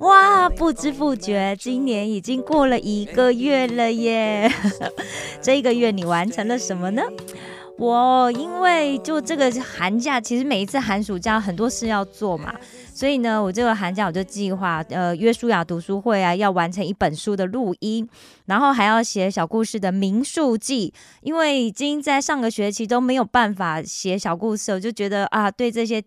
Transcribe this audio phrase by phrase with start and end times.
[0.00, 4.50] 哇，不知不觉，今年已经过了一个月了耶！
[5.40, 7.02] 这一个月你完成了什么呢？
[7.78, 12.54] 我因为就这个寒假，其实每一次寒暑假很多事要做嘛，
[12.94, 18.06] 所以呢，我这个寒假我就计划，呃，约书亚读书会啊，要完成一本书的录音，
[18.46, 20.92] 然后还要写小故事的名述记，
[21.22, 26.02] 因为已经在上个学期都没有办法写小故事，我就觉得啊，对这些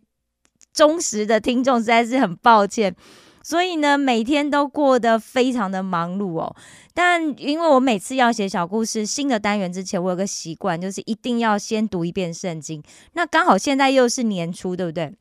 [0.73, 2.95] 忠实的听众实在是很抱歉。
[3.41, 6.55] 所以呢，每天都过得非常的忙碌哦。
[6.93, 12.83] 但因为我每次要写小故事新的单元之前，我有个习惯，就是一定要先读一遍圣经。
[13.13, 15.13] 那刚好现在又是年初，对不对？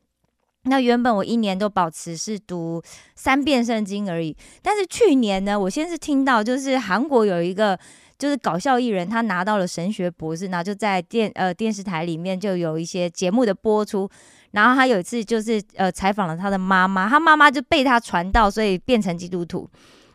[0.65, 2.83] 那原本我一年都保持是读
[3.15, 7.79] 三遍圣经而已，但是去年呢，我先是听到就是韩国有一个
[8.19, 14.11] 就是搞笑艺人，他拿到了神学博士，然后就在电呃电视台里面就有一些节目的播出。
[14.59, 19.69] 然后他有一次就是呃采访了他的妈妈，他妈妈就被他传道，所以变成基督徒。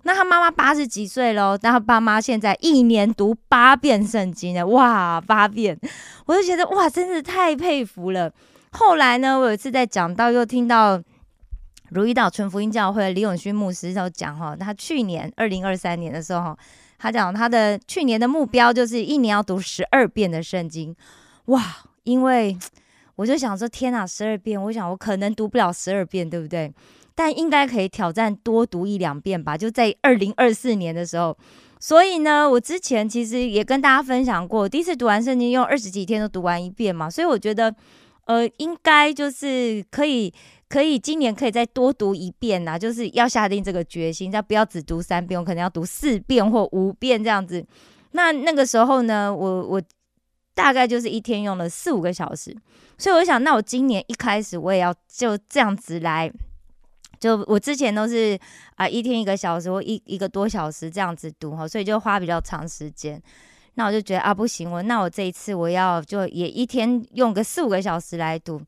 [0.05, 5.79] 那他妈妈八十几岁喽，但他爸妈现在一年读八遍圣经呢，哇，八遍，
[6.25, 8.29] 我就觉得哇，真是太佩服了。
[8.71, 11.01] 后来呢，我有一次在讲到，又听到
[11.91, 16.57] 如意岛纯福音教会李永勋牧师就讲哈，他去年二零二三年的时候，
[16.99, 20.93] 他讲他的去年的目标就是一年要读十二遍的圣经，
[21.45, 21.63] 哇，
[22.03, 22.57] 因为。
[23.15, 24.61] 我就想说，天哪，十二遍！
[24.61, 26.73] 我想我可能读不了十二遍，对不对？
[27.13, 29.55] 但应该可以挑战多读一两遍吧。
[29.55, 31.37] 就在二零二四年的时候，
[31.79, 37.07] 所以呢，我之前其实也跟大家分享过，第一次读完圣经用二十几天都读完一遍嘛。
[37.07, 37.75] 所以我觉得，
[38.25, 40.33] 呃，应该就是可以，
[40.67, 42.79] 可以今年可以再多读一遍呐。
[42.79, 47.63] 就是要下定这个决心，再不要只读三遍，我可能要读四遍或五遍这样子。
[48.13, 49.81] 那那个时候呢，我我。
[50.55, 52.55] 大概就是一天用了四五个小时，
[52.97, 56.31] 所以我想，那我今年一开始我也要就这样子来，
[57.19, 58.37] 就我之前都是
[58.75, 63.21] 啊一天一个小时或一一个多小时这样子读哈，所以就花比较长时间。
[63.73, 68.61] 那我就觉得啊不行，我那我这一次我要就也一天用个四五个小时来读，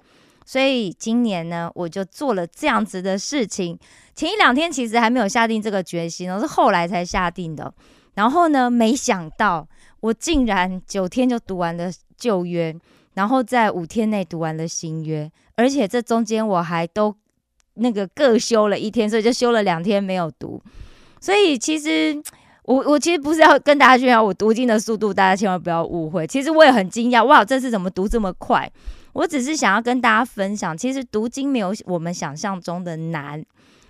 [0.43, 3.77] 所以今年呢我就做了这样子的事情。
[4.15, 7.71] 前一两天其实还没有下定这个决心，我是后来才下定的。
[8.15, 9.67] 然后呢，没想到。
[10.05, 12.75] 我竟然九天就读完了旧约，
[13.15, 17.15] 然后在五天内读完了新约，而且这中间我还都
[17.73, 20.61] 那个各休了一天，所以就休了两天没有读。
[21.19, 22.21] 所以其实
[22.65, 26.27] 我我其实不是要跟大家炫耀我读经的速度，大家千万不要误会。
[26.27, 28.71] 其实我也很惊讶，哇，这次怎么读这么快？
[29.13, 33.43] 我只是想要跟大家分享，其实读经没有我们想象中的难。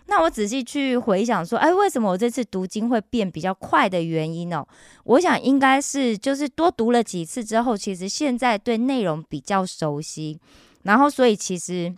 [0.07, 4.65] 那我仔细去回想说，哎，为什么我这次读经会变比较快的原因呢？
[5.03, 10.39] 我想应该是就是多读了几次之后，其实现在对内容比较熟悉，
[10.83, 11.95] 然后所以其实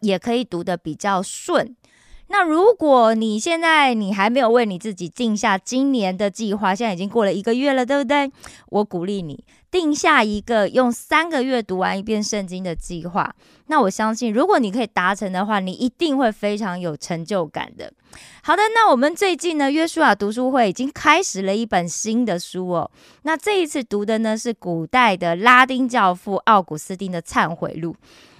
[0.00, 1.76] 也可以读得比较顺。
[2.28, 8.28] 那如果你现在你还没有为你自己定下今年的计划，现在已经过了一个月了，对不对？
[8.70, 13.34] 我鼓励你定下一个用三个月读完一遍圣经的计划。
[13.66, 17.92] 那我相信，如果你可以达成的话，你一定会非常有成就感的。
[18.42, 22.90] 好的，那我们最近呢，约书亚读书会已经开始了一本新的书哦。
[23.22, 27.92] 那这一次读的呢是古代的拉丁教父奥古斯丁的《忏悔录》。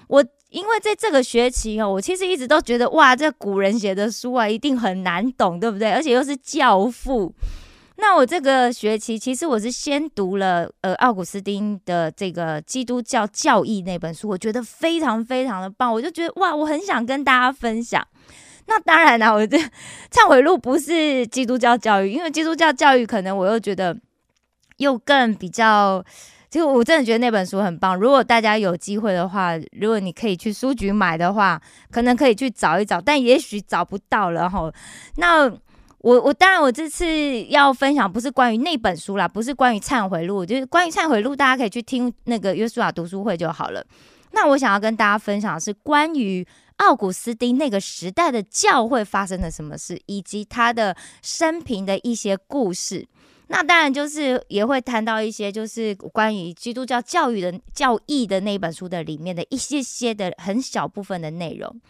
[0.09, 5.91] 我因为在这个学期哦，我其实一直都觉得哇，这古人写的书啊，一定很难懂，对不对？
[5.91, 7.35] 而且又是教父。
[7.97, 18.07] 那我这个学期其实我是先读了呃奥古斯丁的这个基督教教义那本书，我觉得非常非常的棒，我就觉得哇，我很想跟大家分享。
[18.67, 19.57] 那当然了，我这
[20.11, 23.97] 忏悔录不是基督教教育，因为基督教教育可能我又觉得
[24.77, 26.05] 又更比较。
[26.49, 27.95] 就我真的觉得那本书很棒。
[27.99, 31.61] 如果大家有机会的话，如果你可以去书局买的话，
[31.91, 34.73] 可能可以去找一找，但也许找不到了哈。
[35.17, 35.53] 那
[36.07, 43.85] 我我当然我这次要分享不是关于那本书啦，不是关于忏悔录，就是关于忏悔录，大家可以去听那个约书亚读书会就好了。
[44.31, 53.05] 那我想要跟大家分享的是关于奥古斯丁那个时代的教会发生了什么事，以及他的生平的一些故事。
[53.49, 61.81] 那当然就是也会谈到一些就是关于基督教教育的教义的那本书的里面的一些些的很小部分的内容。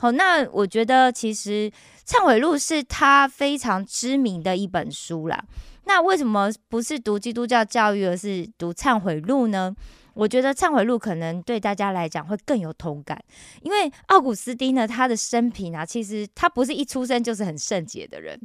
[0.00, 1.70] 好，那我觉得其实
[2.06, 5.44] 《忏悔录》是他非常知名的一本书啦。
[5.86, 9.74] 那为什么不是读基督教教育，而是读《忏悔录》呢？
[10.14, 13.20] 我觉得《忏悔录》可能对大家来讲会更有同感，
[13.62, 18.40] 因为奥古斯丁呢，他的生平啊，其实他不是一出生就是很圣洁的人，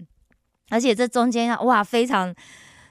[0.70, 2.34] 而且这中间，哇，非常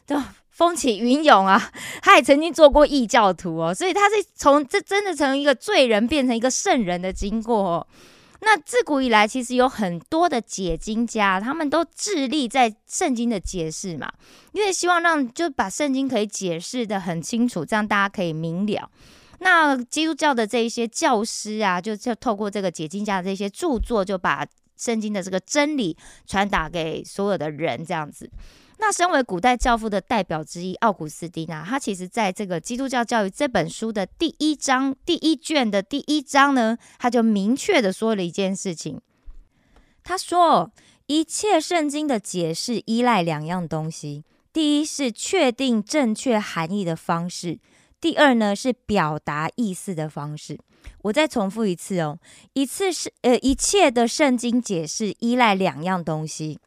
[0.06, 1.70] 的风起云涌啊，
[2.00, 7.87] 他也曾经做过异教徒哦，所以他是从这真的从一个罪人变成一个圣人的经过哦。
[8.44, 14.12] 那自古以来，其实有很多的解经家，他们都致力在圣经的解释嘛，
[14.50, 18.91] 因为希望让就把圣经可以解释的很清楚，这样大家可以明了。
[19.39, 24.44] 那基督教的这一些教师啊，就就透过这个解经家的这些著作，就把
[24.77, 25.97] 圣经的这个真理
[26.27, 28.29] 传达给所有的人，这样子。
[28.84, 39.00] 那身为古代教父的代表之一，奥古斯丁啊，他其实在这个《基督教教育》这本书的第一章第一卷的第一章呢，他就明确的说了一件事情。
[40.02, 40.73] 他说，
[41.06, 47.61] 一切圣经的解释依赖两样东西：第一是确定正确含义的方式；
[48.00, 50.58] 第二呢是表达意思的方式。
[51.02, 52.19] 我再重复一次哦，
[52.55, 56.58] 一次是呃，一切的圣经解释依赖两样东西。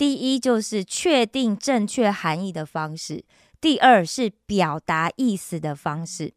[0.00, 3.22] 第一就是确定正确含义的方式，
[3.60, 6.32] 第二是表达意思的方式。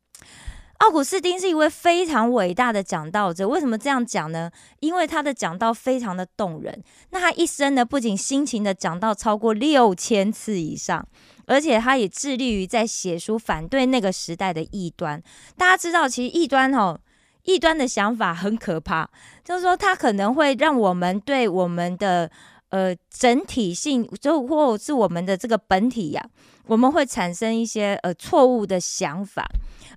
[0.80, 4.52] 奥古斯丁是一位非常伟大的讲道者，为什么这样讲呢？
[4.82, 6.84] 因为他的讲道非常的动人。
[7.12, 11.08] 那他一生呢，不仅辛勤的讲道超过六千次以上，
[11.46, 15.24] 而且他也致力于在写书反对那个时代的异端。
[15.56, 17.00] 大家知道，其实异端哦，
[17.44, 19.10] 异端的想法很可怕，
[19.42, 22.30] 就是说他可能会让我们对我们的。
[22.74, 26.28] 呃，整体性就或是我们的这个本体呀，
[26.66, 29.48] 我们会产生一些呃错误的想法，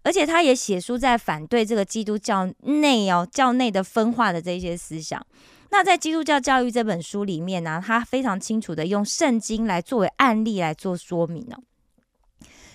[0.03, 5.27] 而且他也写书在反对这个基督教内哦教内的分化的这些思想。
[5.71, 11.57] 那在《基督教教育》这本书里面呢，他非常清楚的用圣经来作为案例来做说明哦。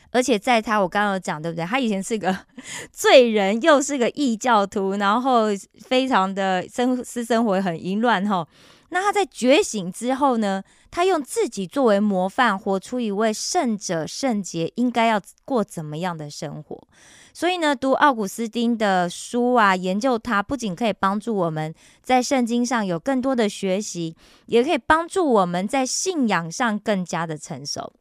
[0.09, 1.63] 而且在他我刚刚有讲对不对？
[1.63, 2.35] 他以前是个
[2.91, 5.49] 罪人，又是个异教徒，然后
[5.79, 8.47] 非常的生私生活很淫乱哈。
[8.93, 10.63] 那他在觉醒之后呢？
[10.93, 16.85] 他用自己作为模范，活出一位圣者圣洁应该要过怎么样的生活。
[17.33, 21.73] 所以呢，读奥古斯丁的书啊，研究他，不仅可以帮助我们
[22.03, 24.13] 在圣经上有更多的学习，
[24.47, 27.93] 也可以帮助我们在信仰上更加的成熟。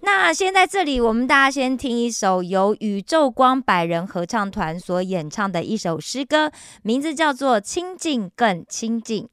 [0.00, 6.50] 那先在这里，我们大家先听一首由宇宙光百人合唱团所演唱的一首诗歌，
[6.82, 9.24] 名字叫做《亲近更亲近》。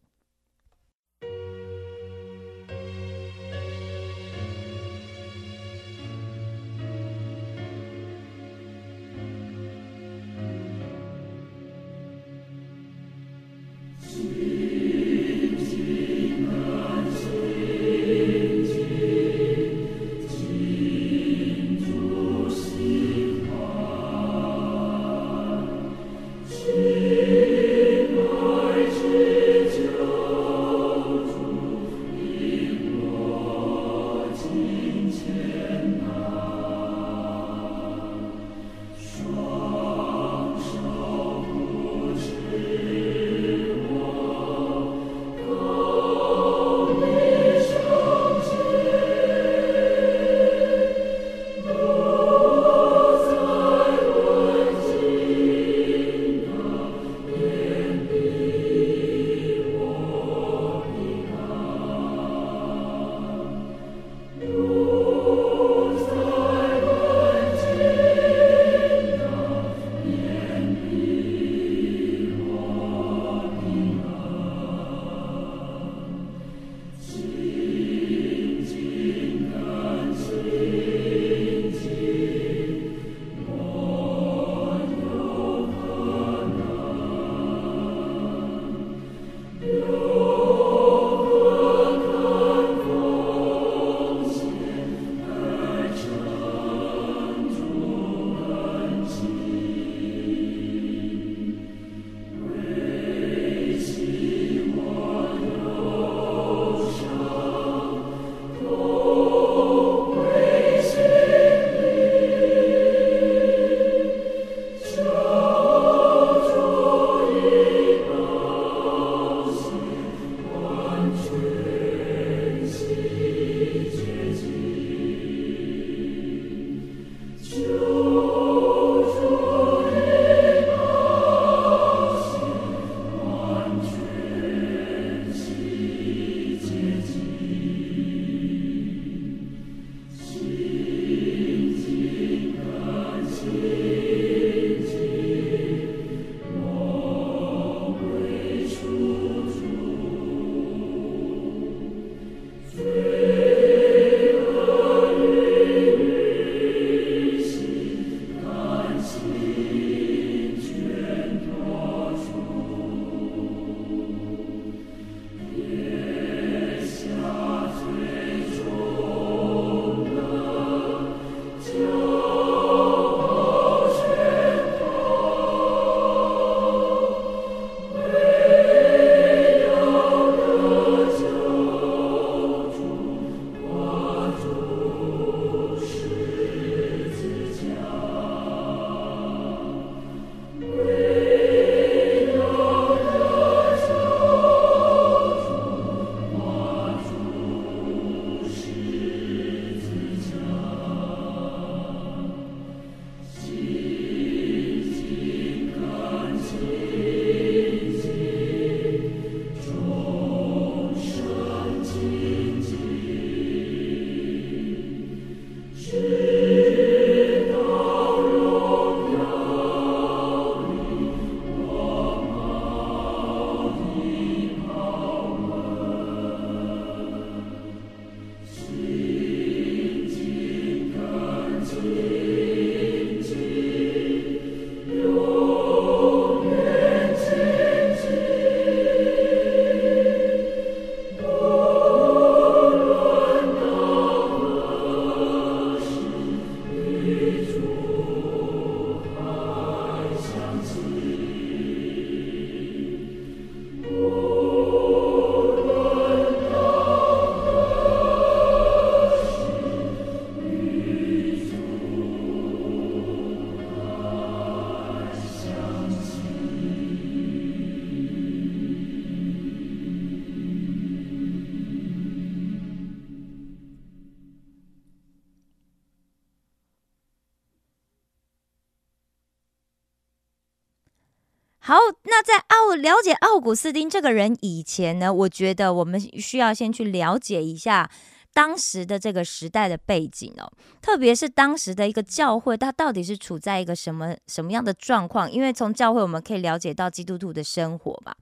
[281.69, 287.87] 好，那在奥了解奥古斯丁这个人以前呢，我觉得我们需要先去了解一下。
[288.31, 295.31] 当时的这个时代的背景哦，特别是当时的一个教会，它到底是处在一个什么什么样的状况？
[295.31, 298.15] 因为从教会我们可以了解到基督徒的生活嘛。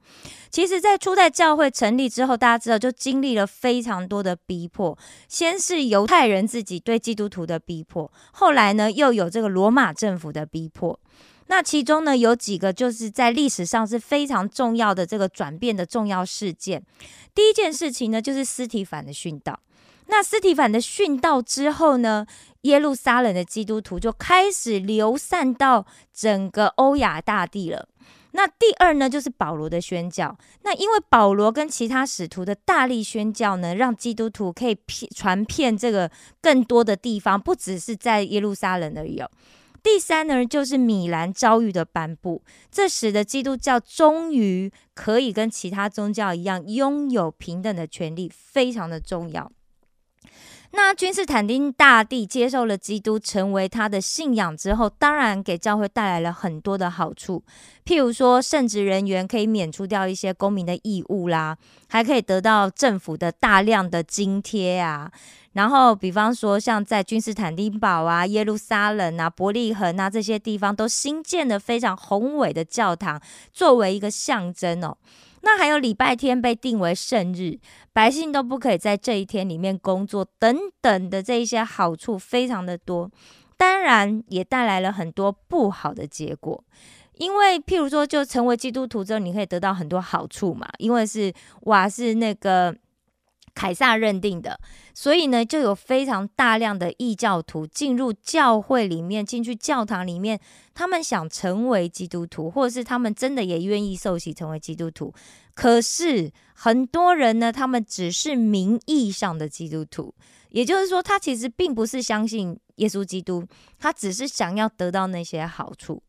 [0.50, 10.98] 其实，在初代教会成立之后，大家知道就经历了非常多的逼迫，先是犹太人自己对基督徒的逼迫，后来呢又有这个罗马政府的逼迫。
[11.48, 16.82] 那其中呢有几个就是在历史上是非常重要的这个转变的重要事件。
[17.34, 19.58] 第一件事情呢就是斯提凡的殉道。
[20.10, 22.26] 那斯提凡的殉道之后呢，
[22.62, 27.88] 耶路撒冷的基督徒就开始流散到整个欧亚大地了。
[28.32, 30.36] 那第二呢，就是保罗的宣教。
[30.62, 39.30] 那因为保罗跟其他使徒的大力宣教呢，让基督徒可以骗传遍这个更多的地方，不只是在耶路撒冷而已哦。
[39.82, 49.50] 第三呢，就是米兰遭遇的颁布，这使得基督教终于可以跟其他宗教一样，拥有平等的权利，非常的重要。
[50.70, 57.42] 那君士坦丁大帝接受了基督，成为他的信仰之后，当然给教会带来了很多的好处。
[57.86, 61.56] 譬如说，圣职人员可以免除掉一些公民的义务啦，
[61.88, 65.10] 还可以得到政府的大量的津贴啊。
[65.54, 73.20] 然后，比方说，像在君士坦丁堡啊、耶路撒冷啊、伯利恒啊这些地方，都新建了非常宏伟的教堂，
[73.52, 74.96] 作为一个象征哦。
[75.42, 77.58] 那还有礼拜天被定为圣日，
[77.92, 83.10] 百姓都不可以在这一天里面工作，等等的这一些好处非常的多，
[83.56, 86.62] 当然也带来了很多不好的结果。
[87.14, 92.74] 因为譬如说，就成为基督徒之后，你可以得到很多好处嘛，因为是哇是那个。
[93.58, 94.60] 凯撒认定的，
[94.94, 100.38] 所以呢，就有非常大量的异教徒进入教会里面，进去教堂里面，
[100.74, 105.12] 他们想成为基督徒，或者是他们真的也愿意受洗成为基督徒。
[105.54, 110.14] 可是很多人呢，他们只是名义上的基督徒，
[110.50, 113.44] 也就是说，他其实并不是相信耶稣基督，
[113.76, 116.00] 他只是想要得到那些好处。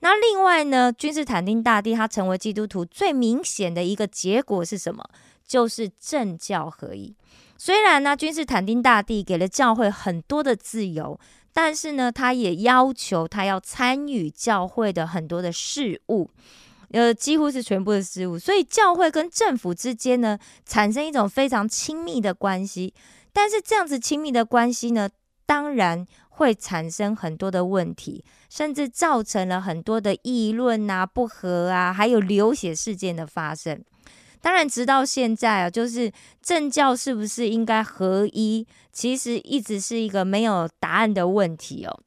[0.00, 5.08] 那另外呢，君士坦丁大帝他成为基督徒最明显的一个结果是什么？
[5.46, 7.14] 就是政教合一。
[7.58, 11.18] 虽然呢，君士坦丁大帝给了教会很多的自由，
[11.52, 16.30] 但是呢，他也要求他要参与教会的很多的事务，
[16.90, 18.38] 呃，几乎是全部的事务。
[18.38, 22.92] 所以，教会跟政府之间呢，产生一种非常亲密的关系。
[23.32, 25.08] 但是，这样子亲密的关系呢，
[25.46, 33.82] 当然会产生很多的问题，甚至造成了很多的议论啊、不和啊，还有流血事件的发生。
[34.46, 41.98] 当然，直到现在啊，就是政教是不是应该合一，其实一直是一个没有答案的问题哦。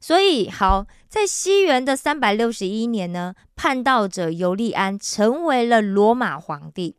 [0.00, 6.96] 所以，好，在西元的三百六十一年呢，叛道者尤利安成为了罗马皇帝。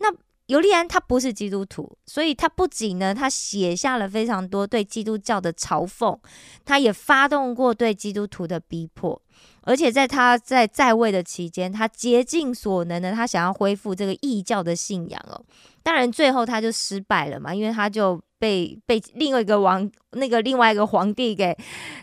[0.00, 0.12] 那
[0.48, 6.18] 尤利安他不是基督徒，所以他不仅呢，他写下了非常多对基督教的嘲讽，
[6.66, 9.22] 他也发动过对基督徒的逼迫。
[9.68, 15.44] 而且在他在在位的期间，他竭尽所能的，他想要恢复这个异教的信仰哦。
[15.82, 21.54] 当然，最后他就失败了嘛，因为他就被被另外一个王那个另外一个皇帝给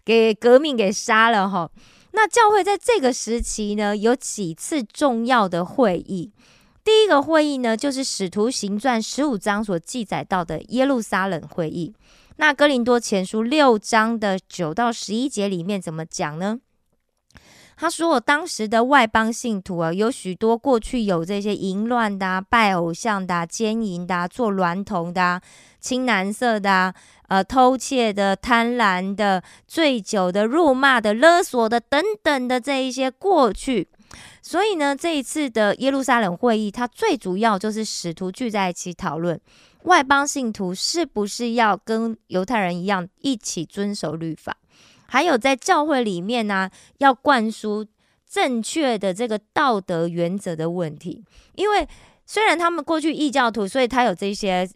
[0.06, 1.68] 给革命给杀了哈。
[2.12, 6.32] 那教会在这个时期呢，有几次重要的会议。
[6.84, 11.96] 第一个会议呢，就是《使徒行传》十五章所记载到的耶路撒冷会议。
[12.36, 16.60] 那《哥林多前书》六章的九到十一节里面怎么讲呢？
[17.77, 25.41] 他说：“当时的外邦信徒啊，有许多过去有这些淫乱的、拜偶像的、奸淫的、做娈童的、
[25.82, 26.94] 青蓝色的、
[27.27, 33.88] 呃偷窃的、贪婪的、醉酒的、辱骂的、勒索的等等的这一些过去。
[34.41, 39.38] 所以呢，这一次的耶路撒冷会议，它最主要就是使徒聚在一起讨论
[39.84, 44.55] 外邦信徒是不是要跟犹太人一样一起遵守律法。”
[45.08, 47.86] 还有在教会里面呢，要灌输
[48.28, 51.24] 正确的这个道德原则的问题。
[51.54, 51.88] 因为
[52.26, 54.68] 虽然他们过去异教徒，所以他有这些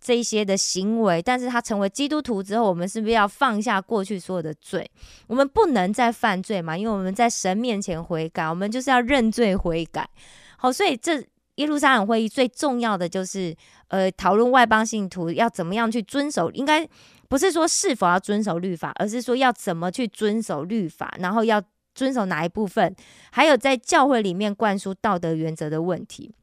[0.00, 4.88] 这些的行为，但是他成为基督徒之后，我们是不是要放下过去所有的罪？
[5.26, 6.76] 我们不能再犯罪嘛？
[6.78, 10.08] 因为我们在神面前悔改，我们就是要认罪悔改。
[10.56, 11.22] 好，所以这
[11.56, 13.54] 耶路撒冷会议最重要的就是，
[13.88, 16.88] 呃，讨论外邦信徒要怎么样去遵守，应该。
[17.32, 21.62] 不是说是否要遵守律法，而是说要怎么去遵守律法，然后要
[21.94, 22.94] 遵守哪一部分，
[23.30, 26.34] 还有在教会里面灌输道德原则的问题。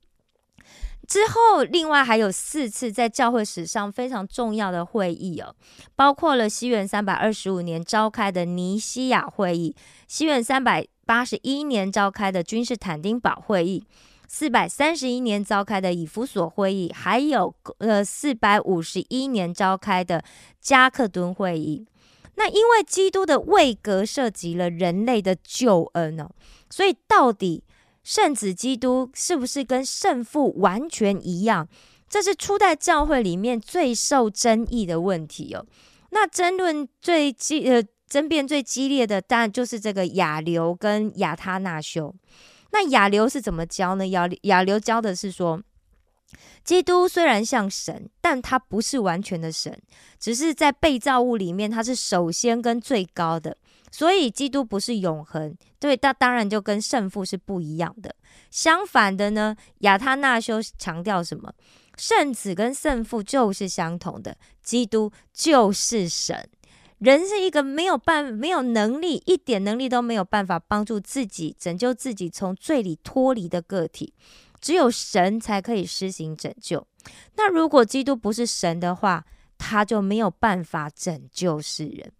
[1.07, 5.55] 之后，另外还有四次在教会史上非常重要的会议哦，
[5.95, 9.75] 包括了西元三百二十五年召开的尼西亚会议，
[10.07, 10.87] 西元三百。
[11.05, 13.83] 八十一年召开的君士坦丁堡会议，
[14.31, 20.23] 四百三十一年召开的以弗所会议，还有呃四百五十一年召开的
[20.61, 21.87] 加克敦会议。
[22.35, 26.29] 那因为基督的位格涉及了人类的救恩哦，
[26.69, 27.63] 所以到底
[28.03, 31.67] 圣子基督是不是跟圣父完全一样？
[32.07, 35.65] 这是初代教会里面最受争议的问题哦。
[36.11, 42.13] 那争论最激呃争辩最激烈的，当然就是这个亚流跟亚他那修。
[42.71, 44.07] 那亚流是怎么教呢？
[44.07, 45.61] 亚亚流教的是说。
[46.63, 49.81] 基督虽然像神，但他不是完全的神，
[50.19, 53.57] 只是在被造物里面，他是首先跟最高的，
[53.89, 55.57] 所以基督不是永恒。
[55.79, 58.13] 对，那当然就跟圣父是不一样的。
[58.51, 61.51] 相反的呢，亚他那修强调什么？
[61.97, 66.47] 圣子跟圣父就是相同的，基督就是神。
[66.99, 74.13] 人是一个没有办、没有能力、一点能力都没有办法帮助自己拯救自己从罪里脱离的个体。
[74.61, 76.85] 只有神才可以施行拯救。
[77.37, 79.23] 那如果基督不是神的话，
[79.57, 82.11] 他就没有办法拯救世人。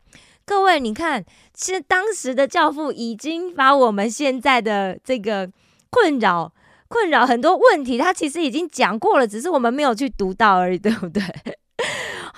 [0.45, 5.51] 各位，你看，其实当时的教父已经把我们现在的这个
[5.89, 6.53] 困扰、
[6.87, 11.21] 困扰很多问题，他其实已经讲过了，只是我们没有去读到而已，对不对？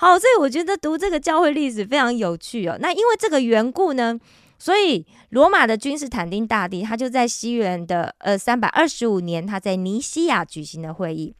[0.02, 2.76] 好，所以我觉得读这个教会历史非常有趣哦。
[2.80, 4.18] 那因为这个缘故呢？
[4.58, 11.36] 所以，罗马的君士坦丁大帝，他就在西元的呃三百二十五年，他在尼西亚举行的会议。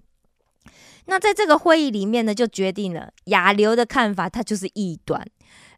[1.06, 5.26] 那在这个会议里面呢，就决定了亚流的看法，他就是异端，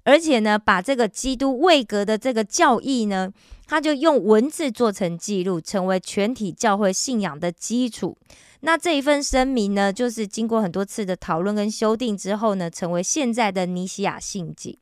[0.04, 3.32] 而且呢，把这个基督位格的这个教义呢，
[3.66, 8.16] 他就用文字做成记录，成为全体教会信仰的基础。
[8.60, 14.76] 那这一份声明呢，就是经过很多次的讨论跟修订之后呢，成为现在的尼西亚信经。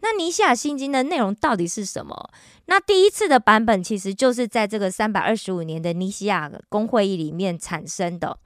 [0.00, 2.30] 那尼西亚信经的内容到底是什么？
[2.66, 8.36] 那第一次的版本其实就是在这个三百二十五年的尼西亚公会议里面产生的，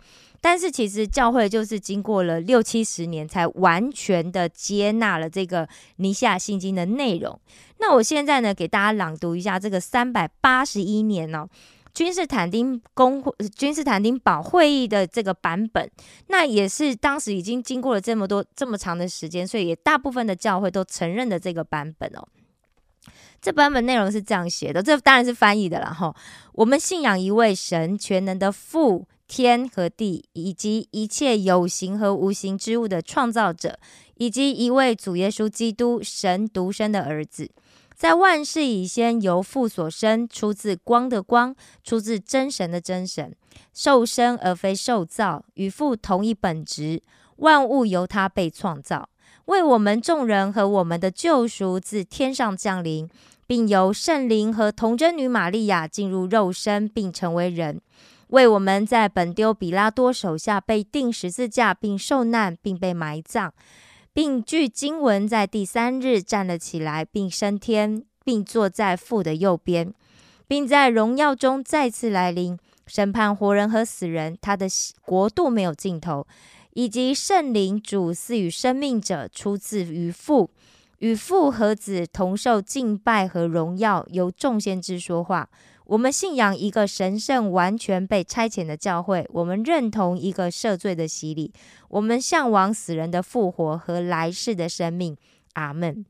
[0.41, 7.39] 但是其实教会就是经过了六七十年才完全的接纳了这个尼西亚信经的内容。
[7.79, 11.49] 那我现在呢，给大家朗读一下这个三百八十一年呢。
[11.95, 15.91] 君士坦丁公会、君士坦丁堡会议的这个版本，
[16.29, 22.29] 那也是当时已经经过了这么多这么长的时间，所以也大部分的教会都承认的这个版本哦。
[23.41, 26.15] 这版本内容是这样写的，这当然是翻译的了哈。
[26.53, 33.79] 我们信仰一位神，全能的父，天和地以及一切有形和无形之物的创造者，
[34.17, 37.51] 以及一位主耶稣基督，神独生的儿子。
[37.95, 43.35] 在万事以先，由父所生，出自光的光，出自真神的真神，
[43.75, 47.03] 受生而非受造，与父同一本质。
[47.37, 49.09] 万物由他被创造，
[49.45, 53.09] 为我们众人和我们的救赎自天上降临，
[53.47, 57.81] 并由圣灵和童贞女玛利亚进入肉身，并成为人，
[58.29, 63.53] 为我们在本丢比拉多手下被钉十字架，并受难，并被埋葬。
[64.13, 69.95] 并据经文在第三日站了起来，并升天，并坐在父的右边，
[70.47, 74.37] 并在荣耀中再次来临，审判活人和死人。
[74.41, 74.67] 他的
[75.05, 76.27] 国度没有尽头，
[76.75, 80.51] 以及圣灵主赐予生命者，出自于父，
[80.99, 85.49] 与父和子同受敬拜和荣耀，由众先知说话。
[85.89, 89.27] 我们信仰一个神圣、完全被差遣的教会。
[89.33, 91.51] 我们认同一个赦罪的洗礼。
[91.89, 95.17] 我们向往死人的复活和来世的生命。
[95.55, 96.05] 阿门。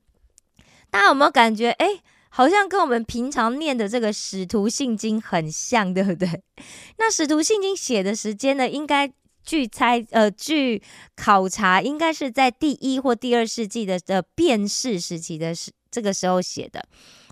[0.90, 1.70] 大家有没有感觉？
[1.70, 6.42] 哎，好像跟我们平常念的这个《使徒信经》很像，对不对？
[6.98, 8.68] 那《使徒信经》写的时间呢？
[8.68, 9.12] 应该
[9.44, 10.82] 据猜，呃，据
[11.14, 16.84] 考察，应该是在第一或第二世纪的的变世时期的时这个时候写的。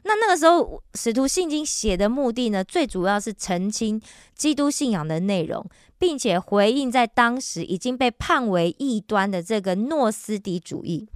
[0.06, 4.00] 那那个时候，使徒信经写的目的呢，最主要是澄清
[4.36, 11.08] 基督信仰的内容，并且回应在当时已经被判为异端的这个诺斯底主义。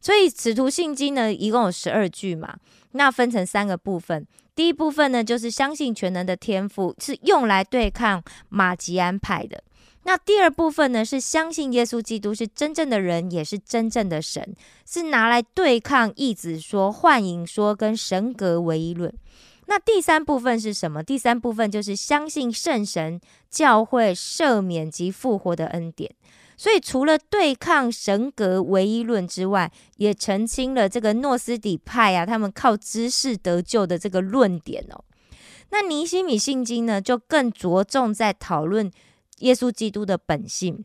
[0.00, 2.56] 所以，使徒信经呢，一共有十二句嘛，
[2.92, 4.26] 那分成三个部分。
[4.54, 9.64] 第一部分呢，就是相信全能的天赋，是用来对抗马吉安派的。
[10.06, 14.54] 那第二部分呢，是相信耶稣基督是真正的人，也是真正的神，
[14.86, 19.12] 是拿来对抗义子说、幻影说跟神格唯一论。
[19.66, 21.02] 那第三部分是什么？
[21.02, 26.14] 第三部分就是相信圣神、教会赦免及复活的恩典。
[26.56, 35.02] 所以除了对抗神格唯一论之外，也澄清了这个诺斯底派啊，他们靠知识得救的这个论点哦。
[35.70, 38.92] 那尼西米信经呢，就更着重在讨论。
[39.44, 40.84] 耶稣基督的本性，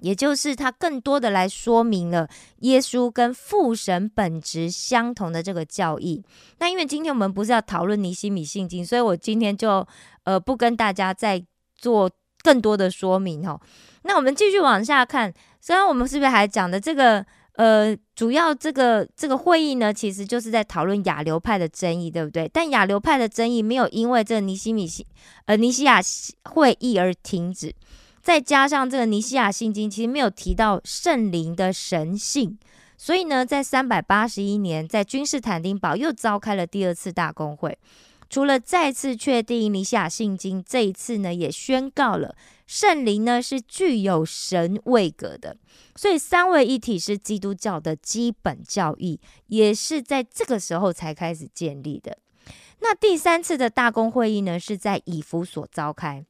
[0.00, 2.28] 也就是他更多的来说明了
[2.60, 6.24] 耶稣跟父神本质相同的这个教义。
[6.58, 9.86] 那因为今天我们不是要讨论尼西米信经，所以我今天就
[10.22, 12.08] 呃不跟大家再做
[12.42, 13.60] 更多的说明哦。
[14.02, 17.26] 那我们继续往下看，虽然我们是不是还讲的这个
[17.58, 22.48] 呃主要这个这个会议呢，其实就是在讨论亚流派的争议，对不对？
[22.52, 25.04] 但亚流派的争议没有因为这个尼西米西
[25.46, 26.00] 呃尼西亚
[26.44, 27.74] 会议而停止。
[28.20, 32.58] 再加上这个尼西亚信经，其实没有提到圣灵的神性，
[32.96, 37.78] 所以呢，在三百八十一年，在君士坦丁堡又召开了第二次大公会，
[38.28, 42.34] 除了再次确定尼西亚信经，这一次呢，也宣告了
[42.68, 45.56] 圣灵呢是具有神位格的，
[45.96, 52.18] 所以三位一体是基督教的基本教义，也是在这个时候才开始建立的。
[52.80, 56.26] 那第三次的大公会议呢，是在以弗所召开。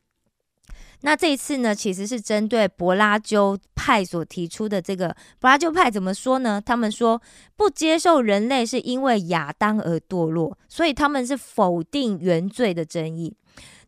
[1.00, 6.62] 那这一次呢，其实是针对柏拉鸠派所提出的这个柏拉鸠派怎么说呢？
[6.64, 7.20] 他们说
[7.56, 13.36] 不接受人类是因为亚当而堕落，所以他们是否定原罪的争议。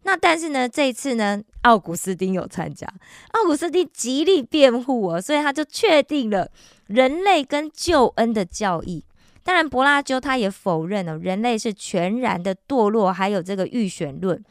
[0.03, 2.87] 那但是呢，这次呢，奥古斯丁有参加，
[3.33, 6.51] 奥古斯丁极力辩护哦，所以他就确定了
[6.87, 9.05] 人类跟救恩的教义。
[9.43, 14.43] 当然，柏拉鸠他也否认了人类是全然的堕落，还有这个预选论。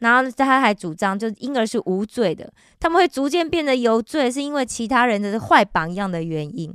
[0.00, 6.72] 然后他还主张，就婴儿是无罪的，他们会逐渐变得有罪，是因为其他人的坏榜样的原因。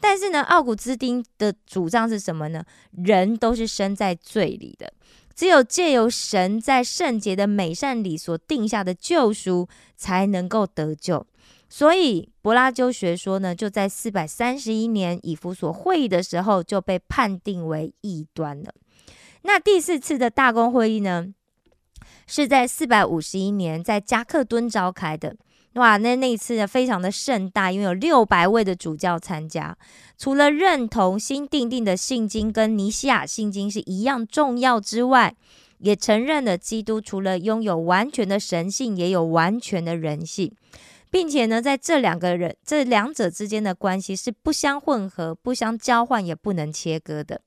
[0.00, 2.62] 但是呢，奥古斯丁的主张是什么呢？
[2.92, 4.92] 人都是生在罪里的，
[5.38, 11.24] 只有借由神在圣洁的美善里所定下的救赎，才能够得救。
[11.68, 18.74] 所以，柏拉鸠学说呢，就在四百三十一年以弗所会议的时候就被判定为异端了。
[19.42, 21.32] 那第四次的大公会议呢？
[22.26, 25.36] 是在四百五十一年在加克敦召开的，
[25.74, 29.76] 哇，那那一次呢非常的盛大，因为有六百位的主教参加。
[30.16, 35.36] 除了认同新定定的信经跟尼西亚信经是一样重要之外，
[35.78, 40.52] 也承认了基督除了拥有完全的神性，也有完全的人性，
[41.10, 47.42] 并且呢，在这两个人这两者之间的关系是不相混合、不相交换，也不能切割的。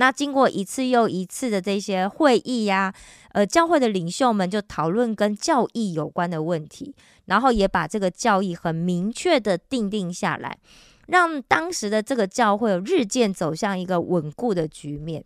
[0.00, 2.90] 那经过一次又一次的这些会议呀，
[3.32, 6.94] 呃，教会的领袖们就讨论跟教义有关的问题，
[7.26, 10.56] 然后也把这个教义很明确的定定下来，
[11.08, 15.22] 让当时的这个教会日渐走向一个稳固的局面。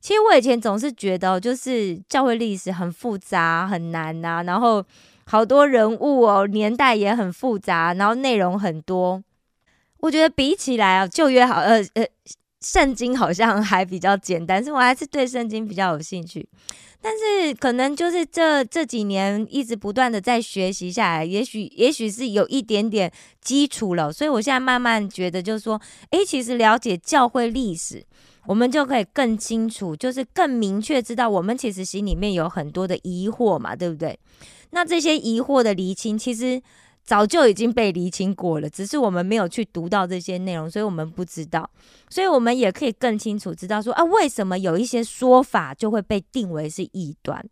[0.00, 4.84] 其实我以前总是觉得，就是教会历史很复杂很难呐，然后
[5.24, 9.20] 好多人物哦，年代也很复杂，然后内容很多。
[9.98, 12.06] 我觉得比起来啊，旧约好，呃呃。
[12.62, 16.48] 圣经好像还比较简单，是我还是对圣经比较有兴趣。
[17.00, 24.12] 但是可能就是这这几年一直不断的在学习下来，也许也许是有一点点基础了。
[24.12, 28.04] 所以我现在慢慢觉得，就是说，诶，其实了解教会历史，
[28.46, 34.16] 我们就可以更清楚，就是更明确知道我们其实心里面有很多的疑惑嘛，对不对？
[34.70, 36.62] 那这些疑惑的厘清，其实。
[37.04, 41.68] 早就已经被厘清过了，只是我们没有去读到这些内容，所以我们不知道。
[42.08, 47.44] 所以我们也可以更清楚知道说啊，为什么有一些说法就会被定为是异端？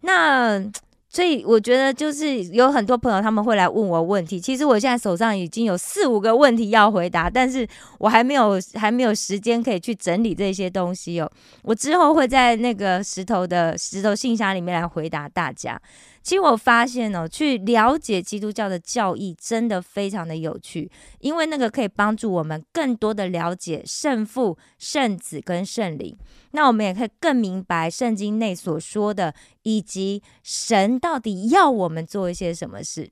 [0.00, 0.64] 那。
[1.14, 11.30] 所以我觉得就是有很多朋友他们会来问我问题，其实我现在手上已经有四五个问题要回答，但是我还没有还没有时间可以去整理这些东西哦。
[11.64, 15.78] 我之后会在那个石头的石头信箱里面来回答大家。
[16.22, 26.16] 其实我发现哦，去了解基督教的教义真的非常的有趣，因为那个可以帮助我们更多的了解圣父、圣子跟圣灵。
[26.52, 33.10] 那我们也可以更明白圣经内所说的，以及神到底要我们做一些什么事。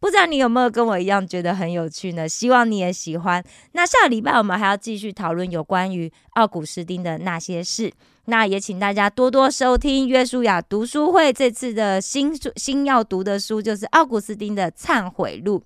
[0.00, 2.28] 不知道你有没有跟我一样觉得很有趣呢？
[2.28, 3.42] 希望你也喜欢。
[3.72, 7.92] 那下个礼拜我们还要继续讨论有关于奥古斯丁的那些事。
[8.26, 11.32] 那也请大家多多收听约书亚读书会。
[11.32, 15.60] 这次的新新要读的书就是奥古斯丁的《忏悔录》。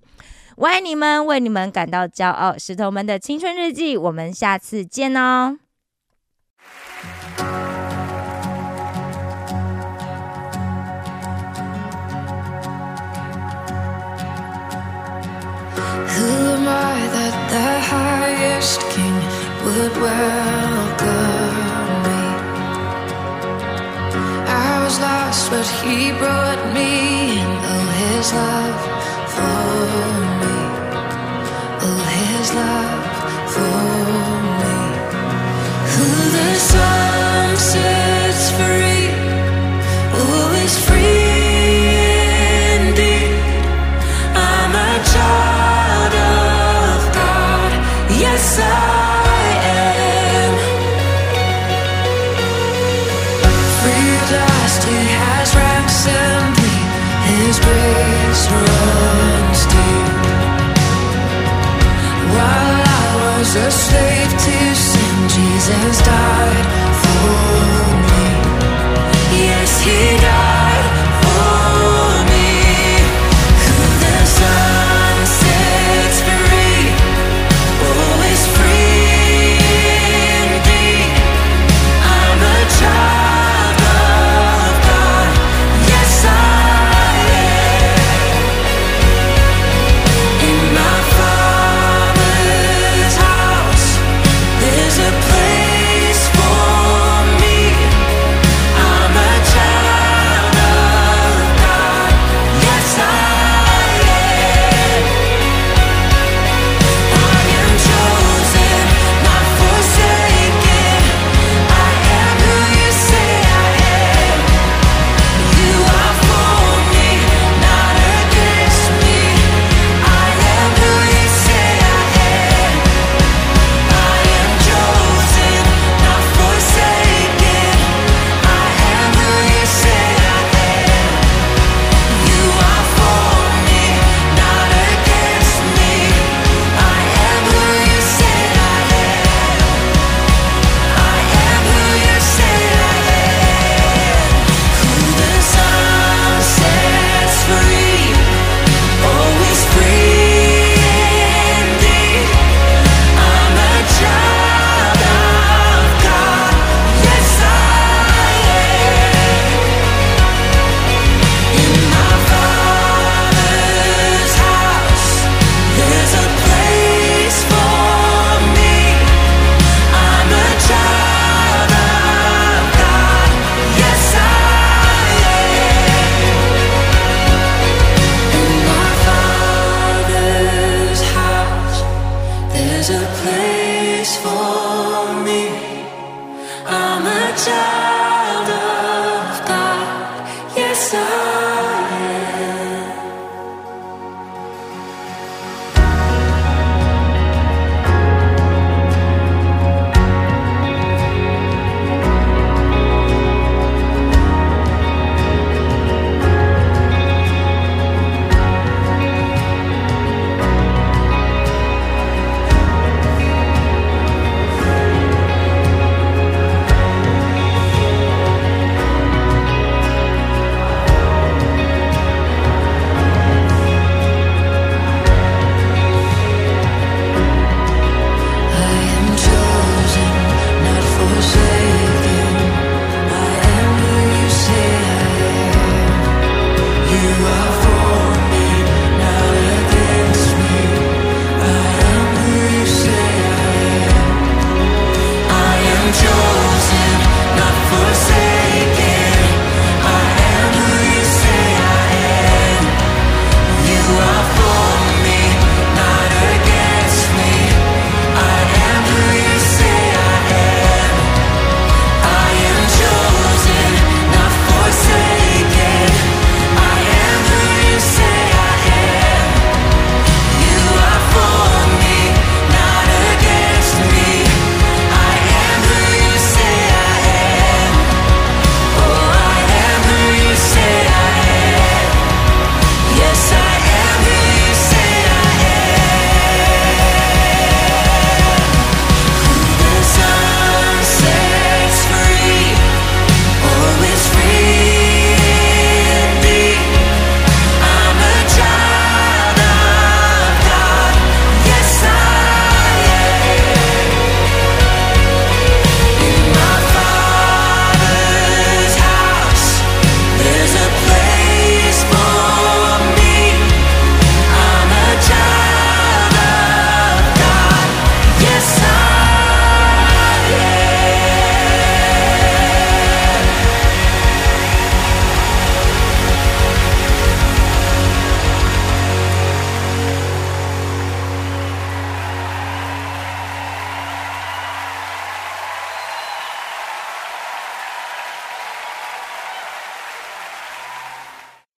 [0.55, 2.57] 我爱你们，为你们感到骄傲。
[2.57, 5.59] 石头们的青春日记，我们下次见哦。
[24.99, 27.49] Lost, but he brought me in.
[27.71, 28.81] Oh, his love
[29.35, 29.59] for
[30.41, 30.57] me.
[31.85, 33.03] Oh, his love
[33.53, 33.79] for
[34.61, 34.77] me.
[35.93, 38.16] Who the sun sets